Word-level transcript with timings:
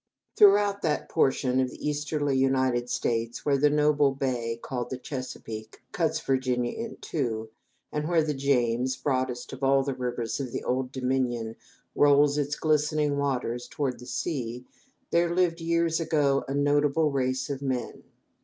Throughout 0.35 0.81
that 0.81 1.09
portion 1.09 1.59
of 1.59 1.69
the 1.69 1.87
easterly 1.87 2.35
United 2.35 2.89
States 2.89 3.45
where 3.45 3.59
the 3.59 3.69
noble 3.69 4.15
bay 4.15 4.57
called 4.59 4.89
the 4.89 4.97
Chesapeake 4.97 5.83
cuts 5.91 6.19
Virginia 6.19 6.71
in 6.73 6.97
two, 7.01 7.51
and 7.91 8.07
where 8.09 8.23
the 8.23 8.33
James, 8.33 8.97
broadest 8.97 9.53
of 9.53 9.61
all 9.63 9.83
the 9.83 9.93
rivers 9.93 10.39
of 10.39 10.51
the 10.51 10.63
"Old 10.63 10.91
Dominion," 10.91 11.55
rolls 11.93 12.39
its 12.39 12.55
glittering 12.55 13.19
waters 13.19 13.67
toward 13.67 13.99
the 13.99 14.07
sea, 14.07 14.65
there 15.11 15.29
lived, 15.35 15.61
years 15.61 15.99
ago, 15.99 16.45
a 16.47 16.53
notable 16.55 17.11
race 17.11 17.47
of 17.51 17.61
men. 17.61 18.01